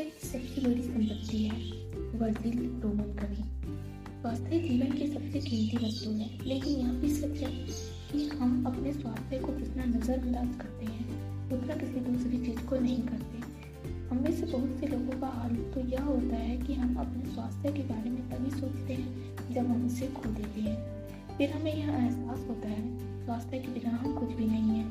[0.00, 1.56] ही सबसे बड़ी संपत्ति है
[2.18, 3.42] वर्जिल रोमन कवि
[4.20, 7.50] स्वास्थ्य जीवन की सबसे कीमती वस्तु है, लेकिन यह भी सच है
[8.12, 11.06] कि हम अपने स्वास्थ्य को जितना नज़रअंदाज करते हैं,
[11.52, 13.38] उतना किसी दूसरी चीज़ को नहीं करते।
[14.08, 17.72] हम से बहुत से लोगों का हाल तो यह होता है कि हम अपने स्वास्थ्य
[17.72, 21.88] के बारे में तभी सोचते हैं जब हम उसे खो देते हैं। फिर हमें यह
[21.88, 24.84] एहसास होता है, स्वास्थ्य के बिना हम कुछ भी नहीं है।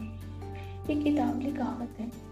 [0.91, 2.28] एक किताबली कहावत है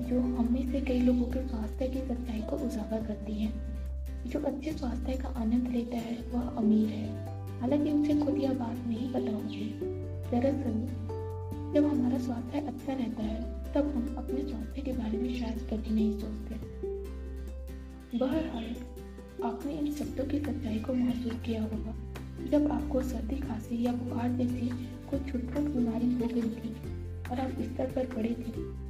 [0.00, 3.52] जो हम में से कई लोगों के स्वास्थ्य की सच्चाई को उजागर करती है।
[4.26, 8.86] जो अच्छे स्वास्थ्य का आनंद लेता है, वह अमीर है। हालाँकि उसे खुद यह बात
[8.88, 9.80] नहीं पता होती
[10.24, 11.04] दरअसल,
[11.74, 15.94] जब हमारा स्वास्थ्य अच्छा रहता है, तब हम अपने स्वास्थ्य के बारे में शायद कभी
[15.94, 16.54] नहीं सोचते।
[18.18, 18.76] बहरहाल,
[19.44, 21.94] आपने इन शब्दों की सच्चाई को महसूस किया होगा।
[22.50, 24.68] जब आपको सर्दी, खांसी या बुखार जैसी
[25.10, 26.76] कोई छुटपुट बीमारी हो गई थी
[27.30, 28.83] और आप बिस्तर पर पड़े थे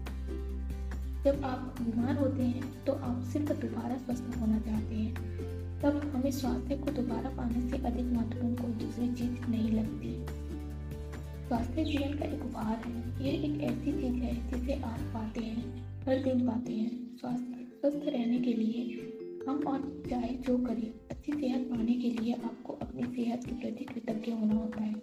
[1.25, 5.15] जब आप बीमार होते हैं तो आप सिर्फ़ दोबारा स्वस्थ होना चाहते हैं।
[5.81, 10.27] तब हमें स्वास्थ्य को दोबारा पाने से अधिक महत्वपूर्ण कोई दूसरी चीज़ नहीं लगती।
[11.49, 15.83] स्वास्थ्य जीवन का एक उपहार है। यह एक ऐसी चीज़ है जिसे आप पाते हैं,
[16.03, 18.83] हर दिन पाते हैं। स्वास्थ्य, स्वस्थ रहने के लिए
[19.49, 23.85] हम और चाहे जो करें, अच्छी सेहत पाने के लिए आपको अपनी सेहत के प्रति
[23.85, 24.95] कृतज्ञ होना होता है।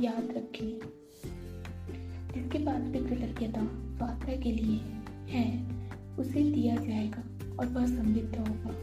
[0.00, 0.78] याद रखें,
[2.34, 3.64] जिसके भी कृतज्ञता
[3.96, 4.80] स्वास्थ्य के लिए
[5.32, 5.72] है,
[6.18, 7.22] उसे दिया जाएगा
[7.58, 8.74] और वह समृद्ध होगा।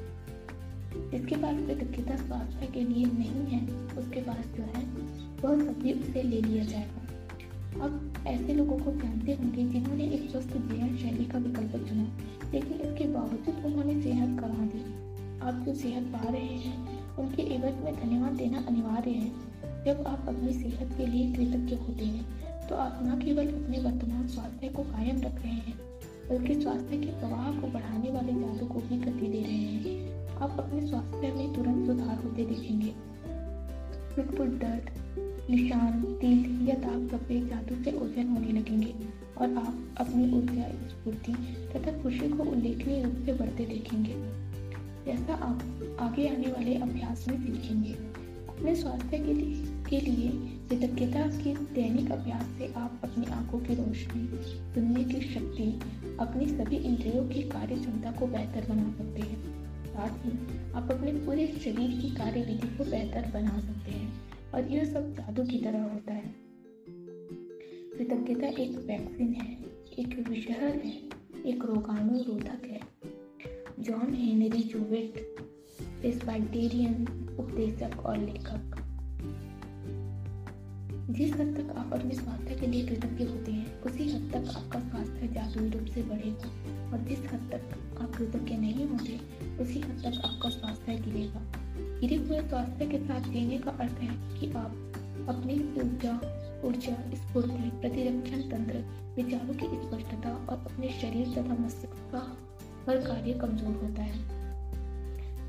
[1.11, 4.83] जिसके पास कृतज्ञता, स्वास्थ्य के लिए नहीं है, उसके पास जो है,
[5.41, 7.06] वह सभी उसे ले लिया जाएगा।
[7.86, 12.17] अब ऐसे लोगों को जानते होंगे जिन्होंने एक स्वस्थ जीवन शैली का विकल्प चुना,
[12.53, 14.81] लेकिन इसके बावजूद उन्होंने सेहत कमा दी।
[15.39, 16.78] आप जो सेहत पा रहे हैं,
[17.17, 19.50] उनके एवज में धन्यवाद देना अनिवार्य है।
[19.86, 24.28] जब आप अपनी सेहत के लिए कृतज्ञ होते हैं तो आप न केवल अपने वर्तमान
[24.28, 25.88] स्वास्थ्य को कायम रख रहे हैं
[26.30, 30.56] बल्कि स्वास्थ्य के प्रवाह को बढ़ाने वाले जादू को भी गति दे रहे हैं। आप
[30.59, 33.09] अपने स्वास्थ्य में तुरंत सुधार होते देखेंगे।
[34.40, 34.90] दर्द,
[35.50, 38.94] निशान तिल या दाग धब्बे जादू से ओझल होने लगेंगे
[39.38, 41.34] और आप अपनी ऊर्जा, स्फूर्ति
[41.73, 44.13] तथा खुशी को उल्लेखनीय रूप से बढ़ते देखेंगे।
[45.06, 45.61] जैसा आप
[46.00, 47.94] आगे आने वाले अभ्यास में सीखेंगे,
[48.50, 53.75] अपने स्वास्थ्य के लिए के लिए कृतज्ञता के दैनिक अभ्यास से आप अपनी आँखों की
[53.75, 54.30] रोशनी
[54.74, 55.80] सुनने की शक्ति,
[56.19, 60.31] अपनी सभी इंद्रियों की कार्य क्षमता को बेहतर बना सकते हैं। साथ ही,
[60.74, 64.13] आप अपने पूरे शरीर की कार्यविधि को बेहतर बना सकते हैं
[64.56, 66.35] और यह सब जादू की तरह होता है।
[67.97, 69.58] कृतज्ञता एक वैक्सीन है,
[70.00, 71.02] एक विषहर है,
[71.46, 72.79] एक रोगाणु रोधक है।
[73.79, 75.35] जॉन हेनरी जूवेट
[76.02, 76.96] प्रेस्बाइटेरियन
[77.40, 78.69] उपदेशक और लेखक
[81.09, 84.80] जिस हद तक आप अपने स्वास्थ्य के लिए कृतज्ञ होते हैं, उसी हद तक आपका
[84.80, 86.50] स्वास्थ्य जादुई रूप से बढ़ेगा।
[86.92, 89.20] और जिस हद तक आप कृतज्ञ नहीं होते
[89.64, 91.42] उसी हद तक आपका स्वास्थ्य गिरेगा।
[92.00, 94.94] गिरे हुए स्वास्थ्य के साथ जीने का अर्थ है कि आप
[95.30, 98.78] अपनी ऊर्जा ऊर्जा, स्फूर्ति, प्रतिरक्षण तंत्र,
[99.16, 102.38] विचारों की स्पष्टता और अपने शरीर तथा मस्तिष्क का
[102.90, 104.18] हर कार्य कमज़ोर होता है।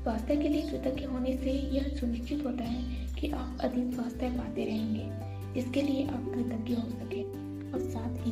[0.03, 4.65] स्वास्थ्य के लिए कृतज्ञ होने से यह सुनिश्चित होता है कि आप अधिक स्वास्थ्य पाते
[4.65, 7.23] रहेंगे। इसके लिए आप कृतज्ञ हो सके।
[7.71, 8.31] और साथ ही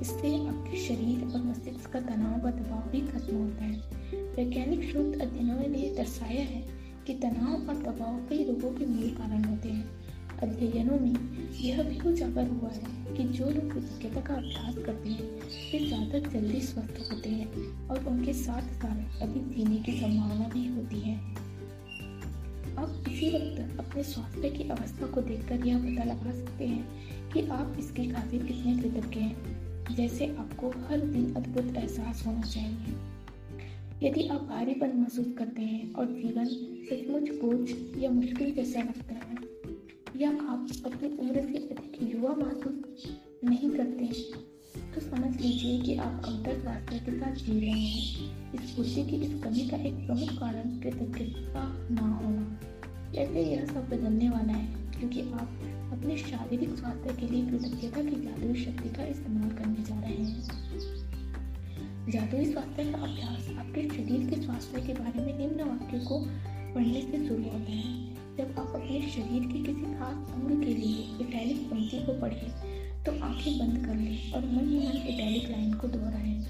[0.00, 5.20] इससे आपके शरीर और मस्तिष्क का तनाव व दबाव भी खत्म होता है। वैज्ञानिक शोध
[5.20, 6.64] अध्ययनों ने दर्शाया है
[7.06, 10.04] कि तनाव और दबाव कई रोगों के मूल कारण होते हैं।
[10.42, 11.14] अध्ययनों में
[11.60, 15.30] यह भी उजागर हुआ है कि जो लोग कृतज्ञता का अभ्यास करते हैं,
[15.72, 20.66] वे ज़्यादा जल्दी स्वस्थ होते हैं और उनके साथ साल अधिक जीने की संभावना भी
[20.68, 21.18] होती है।
[22.78, 27.46] आप किसी वक्त अपने स्वास्थ्य की अवस्था को देखकर यह पता लगा सकते हैं कि
[27.48, 32.94] आप इसके खातिर कितने कृतज्ञ हैं। जैसे आपको हर दिन अद्भुत एहसास होना चाहिए।
[34.02, 36.46] यदि आप भारीपन महसूस करते हैं और जीवन
[36.88, 39.36] सचमुच बोझ या मुश्किल जैसा लगता है,
[40.16, 43.06] या आप अपनी उम्र से अधिक युवा महसूस
[43.44, 44.12] नहीं करते
[44.94, 49.16] तो समझ लीजिए कि आप अंतर स्वास्थ्य के साथ जी रहे हैं। इस खुशी की
[49.16, 52.44] इस कमी का एक प्रमुख कारण कृतज्ञता ना होना।
[53.14, 54.66] जैसे यह सब बदलने वाला है,
[54.98, 55.62] क्योंकि आप
[55.92, 60.42] अपने शारीरिक स्वास्थ्य के लिए कृतज्ञता की जादुई शक्ति का इस्तेमाल करने जा रहे हैं।
[62.10, 66.18] जादुई स्वास्थ्य का अभ्यास आपके शरीर के स्वास्थ्य के बारे में निम्न वाक्य को
[66.74, 68.06] पढ़ने से शुरू होता है।
[68.36, 73.12] जब आप अपने शरीर के किसी खास अंग के लिए इटैलिक पंक्ति को पढ़ें तो
[73.24, 76.40] आँखें बंद कर लें और मन ही मन इटैलिक लाइन को दोहराएँ।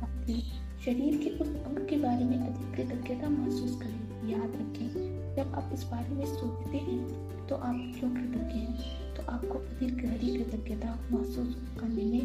[0.00, 0.42] ताकि
[0.84, 5.70] शरीर के उस अंग के बारे में अधिक कृतज्ञता महसूस करें, याद रखें। जब आप
[5.74, 9.02] इस बारे में सोचते हैं तो आप क्यों कृतज्ञ हैं?
[9.16, 12.22] तो आपको अधिक गहरी कृतज्ञता महसूस करने में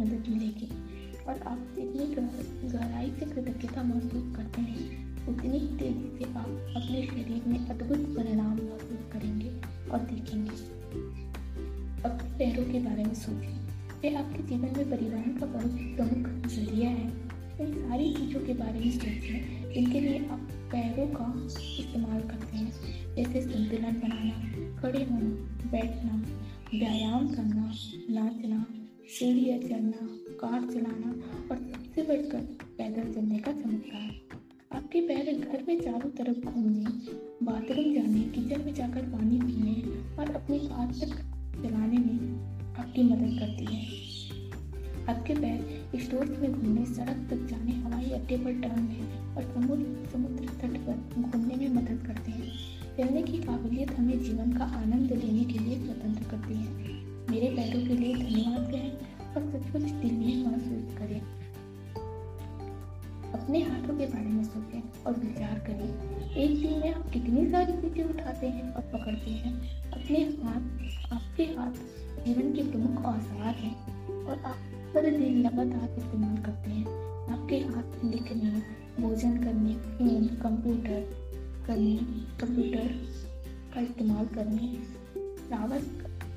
[0.00, 0.68] मदद मिलेगी।
[1.24, 2.14] और आप जितनी
[2.68, 7.98] गहराई से कृतज्ञता महसूस करते हैं, उतनी ही तेज़ी से आप अपने शरीर में अद्भुत
[7.98, 9.50] परिणाम महसूस करेंगे
[9.90, 10.76] और देखेंगे।
[12.02, 13.66] अपने पैरों के बारे में सोचें।
[14.02, 17.08] वे आपके जीवन में परिवहन का बहुत प्रमुख ज़रिया है।
[17.60, 21.46] इन सारी चीज़ों के बारे में सोचें इनके लिए आप पैरों का
[21.78, 22.72] इस्तेमाल करते हैं।
[23.14, 25.30] जैसे संतुलन बनाना, खड़े होना,
[25.70, 26.24] बैठना,
[26.78, 27.72] व्यायाम करना,
[28.10, 28.66] नाचना,
[29.08, 30.08] सीढ़ियाँ चढ़ना,
[30.40, 31.10] कार चलाना
[31.50, 32.38] और सबसे बढ़कर
[32.78, 34.20] पैदल चलने का चमत्कार
[34.76, 36.84] आपके पैर घर में चारों तरफ़ घूमने,
[37.42, 39.82] बाथरूम जाने, किचन में जाकर पानी पीने
[40.16, 41.16] और अपनी कार तक
[41.62, 42.46] चलाने में
[42.78, 44.15] आपकी मदद करती है।
[45.08, 49.00] आपके पैर स्टोर्स में घूमने, सड़क तक जाने हवाई अड्डे पर टहलने
[49.36, 52.52] और समुद्र समुद्र तट पर घूमने में मदद करते हैं।
[52.96, 56.68] चलने की काबिलियत हमें जीवन का आनंद लेने के लिए स्वतंत्र करती है।
[57.30, 58.92] मेरे पैरों के लिए धन्यवाद कहें
[59.34, 61.20] और सचमुच दिल में महसूस करें।
[63.32, 67.72] अपने हाथों के बारे में सोचें और विचार करें। एक दिन में आप कितनी सारी
[67.72, 69.54] चीज़ें उठाते हैं और पकड़ते हैं।
[69.90, 71.05] अपने हाथ
[75.56, 76.86] लगातार इस्तेमाल करते हैं।
[77.32, 78.62] आपके हाथ लिखने,
[79.02, 81.16] भोजन करने, फ़ोन, कंप्यूटर
[81.66, 81.96] करने,
[82.40, 82.88] कंप्यूटर
[83.74, 84.78] का इस्तेमाल करने,
[85.36, 85.80] फ्लावर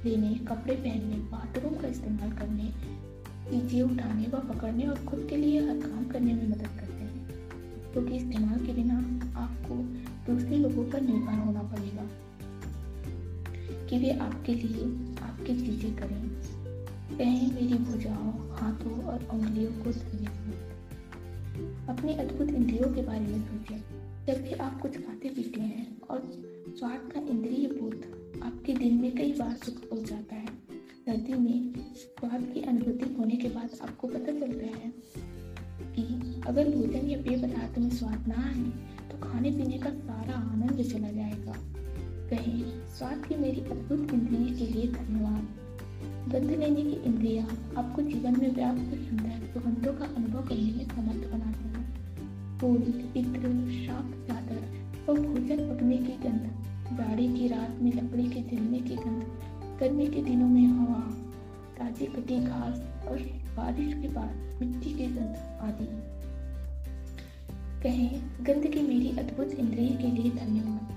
[0.05, 2.73] लेने, कपड़े पहनने, बाथरूम का इस्तेमाल करने,
[3.51, 7.27] चीज़ें उठाने व पकड़ने और खुद के लिए हर काम करने में मदद करते हैं।
[7.93, 8.97] क्योंकि तो इस्तेमाल के बिना
[9.39, 9.75] आपको
[10.31, 12.07] दूसरे लोगों पर निर्भर होना पड़ेगा
[13.87, 14.83] कि वे आपके लिए
[15.21, 16.58] आपकी चीज़ें करें।
[17.09, 23.79] कहें मेरी भुजाओं, हाथों और उंगलियों को धन्यवाद अपने अद्भुत इंद्रियों के बारे में सोचें
[24.25, 26.21] जब भी आप कुछ खाते पीते हैं और
[26.79, 30.47] स्वाद का इंद्रिय बोध आपके दिन में कई बार सुख हो जाता है,
[31.05, 34.91] सर्दी में स्वाद की अनुभूति होने के बाद आपको पता चलता है
[35.95, 40.35] कि अगर भोजन या पेय पदार्थ में स्वाद ना आए तो खाने पीने का सारा
[40.35, 41.53] आनंद चला जाएगा।
[42.29, 45.47] कहें, स्वाद की मेरी अद्भुत इंद्रिय के लिए धन्यवाद।
[46.27, 47.43] गंध लेने की इंद्रिया
[47.77, 53.41] आपको जीवन में व्याप्त सुंदर सुगंधों का अनुभव करने में समर्थ बनाते हैं। फूल, इत्र
[53.87, 54.61] चादर
[55.09, 56.51] और भोजन पकने की गंध,
[56.97, 59.23] जाड़े की रात में लकड़ी के जलने की गंध,
[59.79, 60.99] गर्मी के दिनों में हवा,
[61.77, 63.17] ताजी कटी घास और
[63.57, 66.19] बारिश के बाद मिट्टी की गंध आदि।
[67.83, 70.95] कहें, गंध की मेरी अद्भुत इंद्रिय के लिए धन्यवाद।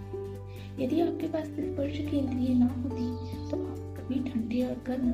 [0.81, 3.12] यदि आपके पास स्पर्श की इंद्रिय ना होती
[4.25, 5.11] ठंडे और गर्म,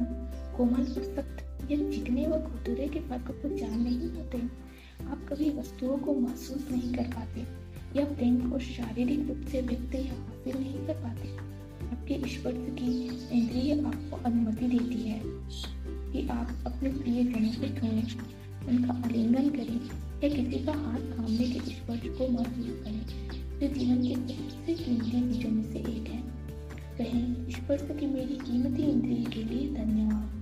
[0.56, 4.38] कोमल और सख्त। या चिकने व खुदरे के फ़र्क को जान नहीं पाते
[5.04, 7.40] आप कभी वस्तुओं को महसूस नहीं कर पाते
[7.98, 11.28] या प्रेम को शारीरिक रूप से व्यक्त हासिल नहीं कर पाते।
[11.88, 12.90] आपके स्पर्श की
[13.38, 15.20] इंद्रिय आपको अनुमति देती है
[16.12, 18.02] कि आप अपने प्रिय जनों को छूएँ
[18.68, 19.80] उनका आलिंगन करें
[20.24, 23.04] या किसी का हाथ थामने के स्पर्श को महसूस करें।
[23.60, 25.20] जो जीवन के सबसे कीमती
[27.78, 30.34] कहें की मेरी कीमती इंद्रिय के लिए धन्यवाद।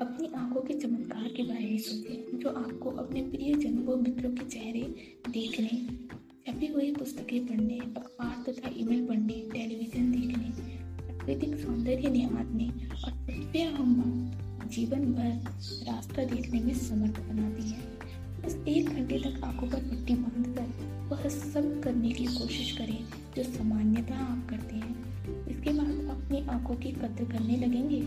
[0.00, 4.30] अपनी आँखों के चमत्कार के बारे में सोचें जो आपको अपने प्रिय जनों व मित्रों
[4.30, 4.80] के चेहरे
[5.30, 5.68] देखने
[6.48, 10.50] छपी हुई पुस्तकें पढ़ने, अखबार तथा ईमेल पढ़ने टेलीविज़न देखने,
[11.08, 14.30] प्राकृतिक सौंदर्य निहारने और सबसे अहम
[14.66, 15.30] जीवन भर
[15.92, 17.97] रास्ता देखने में समर्थ बनाती है।
[18.44, 23.04] बस एक घंटे तक आँखों पर पट्टी बाँध कर वह सब करने की कोशिश करें,
[23.36, 24.98] जो सामान्यतः आप करते हैं।
[25.46, 28.02] इसके बाद अपनी आँखों की कद्र करने लगेंगे।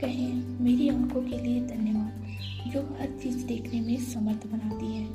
[0.00, 2.24] कहें, मेरी आँखों के लिए धन्यवाद,
[2.72, 5.06] जो हर चीज़ देखने में समर्थ बनाती है।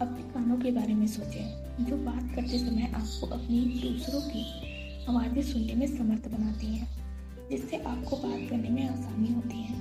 [0.00, 4.44] अपने कानों के बारे में सोचें, जो बात करते समय आपको अपनी दूसरों की
[5.04, 7.03] आवाज़ें सुनने में समर्थ बनाती हैं।
[7.50, 9.74] जिससे आपको बात करने में आसानी होती है।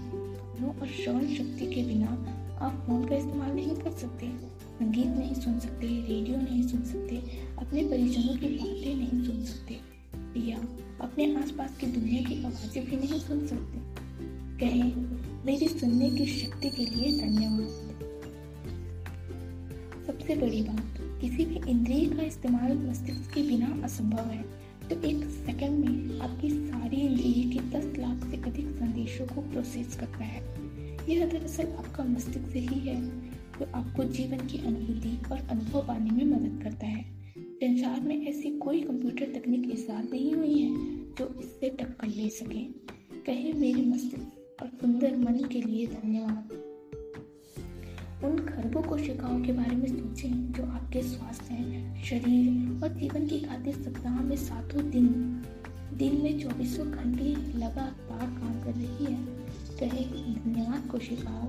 [0.64, 2.08] कानों और श्रवण शक्ति के बिना
[2.62, 4.28] आप फ़ोन का इस्तेमाल नहीं कर सकते,
[4.74, 7.18] संगीत नहीं सुन सकते, रेडियो नहीं सुन सकते,
[7.58, 9.74] अपने परिजनों की बातें नहीं सुन सकते
[10.40, 10.58] या
[11.02, 13.80] अपने आसपास की दुनिया की आवाज़ें भी नहीं सुन सकते।
[14.60, 14.96] कहें,
[15.46, 17.90] मेरी सुनने की शक्ति के लिए धन्यवाद।
[20.08, 24.46] सबसे बड़ी बात, किसी भी इंद्रिय का इस्तेमाल मस्तिष्क के बिना असंभव है।
[24.84, 29.96] तो एक सेकंड में आपकी सारी इंद्रिय के दस लाख से अधिक संदेशों को प्रोसेस
[29.96, 30.44] करता है।
[31.10, 36.26] यह दरअसल आपका मस्तिष्क ही है, जो आपको जीवन की अनुभूति और अनुभव पाने में
[36.26, 37.06] मदद करता है।
[37.38, 42.64] संसार में ऐसी कोई कंप्यूटर तकनीक ईजाद नहीं हुई है, जो इससे टक्कर ले सके।
[43.26, 46.63] कहे मेरे मस्तिष्क और सुंदर मन के लिए धन्यवाद।
[48.24, 51.56] उन खरबों कोशिकाओं के बारे में सोचें जो आपके स्वास्थ्य,
[52.06, 55.08] शरीर और जीवन की खातिर सप्ताह में सातों दिन
[55.94, 59.24] दिन में चौबीसों घंटे लगातार काम कर रही है।
[59.80, 61.48] कहे धन्यवाद कोशिकाओं।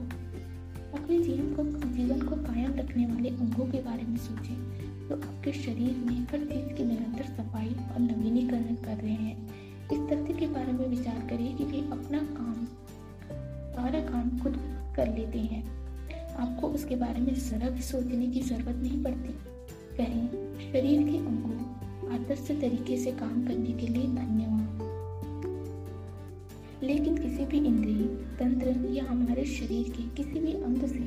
[1.01, 4.57] अपने जीवन को जीवन को कायम रखने वाले अंगों के बारे में सोचें
[5.09, 9.47] जो आपके शरीर में हर चीज़ की निरंतर सफ़ाई और नवीनीकरण कर रहे हैं।
[9.93, 12.65] इस तथ्य के बारे में विचार करें कि वे अपना काम,
[13.75, 14.57] सारा काम खुद
[14.97, 15.84] कर लेते हैं।
[16.37, 19.35] आपको उसके बारे में जरा भी सोचने की ज़रूरत नहीं पड़ती।
[19.97, 20.29] कहें,
[20.73, 21.55] शरीर के अंगों
[22.15, 24.81] आदर्श तरीके से काम करने के लिए धन्यवाद।
[26.83, 28.03] लेकिन किसी भी इंद्रिय,
[28.39, 31.05] तंत्र या हमारे शरीर के किसी भी अंग से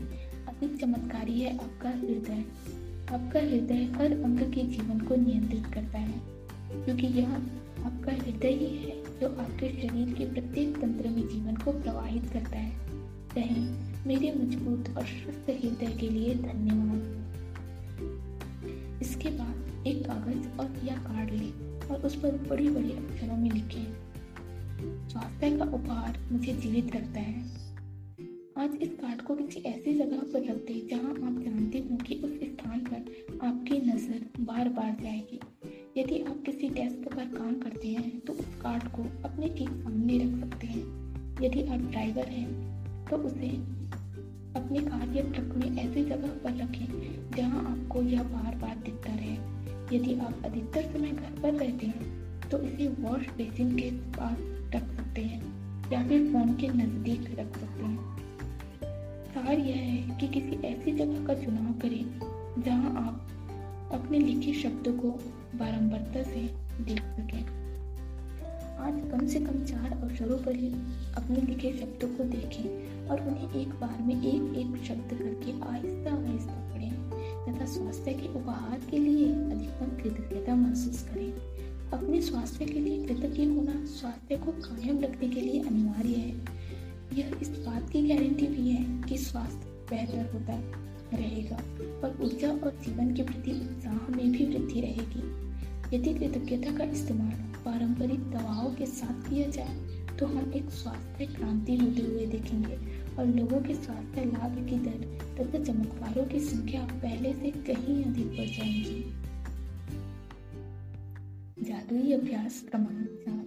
[0.47, 2.43] अधिक चमत्कारी है आपका हृदय।
[3.13, 6.21] आपका हृदय हर अंग के जीवन को नियंत्रित करता है,
[6.85, 7.35] क्योंकि यह
[7.85, 12.57] आपका हृदय ही है जो आपके शरीर के प्रत्येक तंत्र में जीवन को प्रवाहित करता
[12.57, 12.71] है।
[13.35, 17.01] कहें मेरे मज़बूत और स्वस्थ हृदय के लिए धन्यवाद।
[19.01, 23.49] इसके बाद एक कागज़ और या कार्ड लें और उस पर बड़ी बड़ी अक्षरों में
[23.51, 23.87] लिखें।
[25.09, 27.41] स्वास्थ्य का उपहार मुझे जीवित रखता है।
[28.57, 32.15] आज इस कार्ड को किसी ऐसी जगह पर रख दें जहाँ आप जानते हो कि
[32.15, 33.01] उस स्थान पर
[33.47, 35.39] आपकी नज़र बार बार जाएगी।
[35.97, 40.17] यदि आप किसी डेस्क पर काम करते हैं तो उस कार्ड को अपने ठीक सामने
[40.17, 40.85] रख सकते हैं।
[41.41, 42.49] यदि आप ड्राइवर हैं
[43.09, 43.49] तो उसे
[44.57, 46.87] अपने कार या ट्रक में ऐसी जगह पर रखें,
[47.35, 52.49] जहाँ आपको यह बार बार दिखता रहे। यदि आप अधिकतर समय घर पर रहते हैं
[52.49, 54.37] तो इसे वॉश बेसिन के पास
[54.75, 55.41] रख सकते हैं,
[55.91, 58.15] या फिर फ़ोन के नज़दीक रख सकते हैं।
[59.27, 62.03] सार यह है कि किसी ऐसी जगह का चुनाव करें,
[62.61, 65.09] जहाँ आप अपने लिखे शब्दों को
[65.55, 66.41] बारंबारता से
[66.81, 67.66] देख सकें।
[68.77, 70.67] आज कम से कम चार अवसरों पर ही
[71.17, 76.13] अपने लिखे शब्दों को देखें और उन्हें एक बार में एक एक शब्द करके आहिस्ता
[76.15, 76.91] आहिस्ता पढ़ें
[77.45, 81.33] तथा स्वास्थ्य के उपहार के लिए अधिकतम कृतज्ञता महसूस करें।
[81.91, 86.45] अपने स्वास्थ्य के लिए कृतज्ञ होना स्वास्थ्य को कायम रखने के लिए अनिवार्य है।
[87.17, 90.61] यह इस बात की गारंटी भी है कि स्वास्थ्य बेहतर होता
[91.17, 91.55] रहेगा
[92.07, 95.47] और ऊर्जा और जीवन के प्रति उत्साह में भी वृद्धि रहेगी।
[95.95, 99.75] यदि कृतज्ञता का इस्तेमाल पारंपरिक दवाओं के साथ किया जाए
[100.19, 102.77] तो हम एक स्वास्थ्य क्रांति होते हुए देखेंगे।
[103.19, 108.27] और लोगों के स्वास्थ्य लाभ की दर तथा चमत्कारों की संख्या पहले से कहीं अधिक
[108.27, 109.01] बढ़ जाएँगी।
[111.63, 113.45] जादुई अभ्यास क्रमांक चार,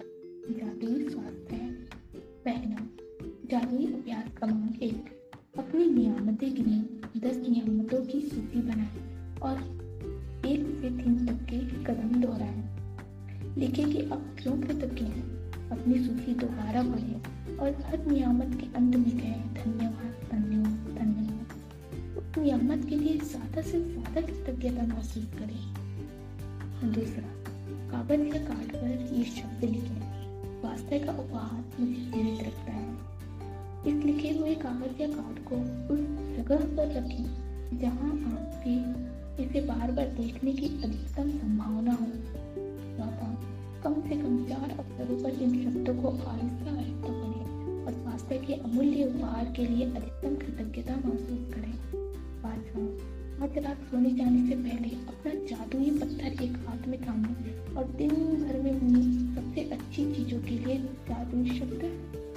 [0.50, 1.56] जादुई स्वास्थ्य
[2.44, 2.86] पहला,
[3.50, 5.04] जादुई अभ्यास क्रमांक एक,
[5.58, 6.80] अपनी नियामतें गिने,
[7.20, 9.00] दस नियामतों की सूची बनाए
[9.42, 9.56] और
[10.46, 12.69] एक से तीन तक के कदम दोहराएँ।
[13.60, 15.22] लिखे कि आप क्यों कृतज्ञ हैं?
[15.70, 22.86] अपनी सूची दोबारा पढ़ें और हर नियामत के अंत में कहें, धन्यवाद धन्यवाद धन्यवाद। नियामत
[22.88, 27.28] के लिए ज़्यादा से ज़्यादा कृतज्ञता महसूस करें। दूसरा
[27.90, 30.00] कागज़ या कार्ड पर ये शब्द लिखें,
[30.62, 32.88] वास्तव का उपहार मुझे जीवित रखता है।
[33.86, 35.56] इस लिखे हुए कागज़ या कार्ड को
[35.94, 36.00] उस
[36.36, 38.76] जगह पर रखें जहाँ आपकी
[39.44, 42.39] इसे बार बार देखने की अधिकतम संभावना हो।
[43.00, 47.94] सकता था कम से कम चार अवसरों पर इन शब्दों को आहिस्ता आहिस्ता पढ़ें और
[48.06, 51.72] मास्टर के अमूल्य उपहार के लिए अधिकतम कृतज्ञता महसूस करें
[52.42, 57.84] पाँचवा आज रात सोने जाने से पहले अपना जादुई पत्थर एक हाथ में थामें और
[57.84, 58.10] दिन
[58.42, 59.02] भर में हुई
[59.34, 60.78] सबसे अच्छी चीज़ों के लिए
[61.08, 61.82] जादुई शब्द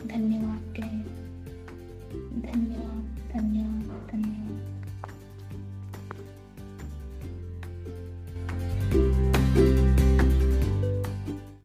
[0.08, 1.04] धन्यवाद कहें
[2.42, 3.04] धन्यवाद
[3.34, 3.63] धन्यवाद।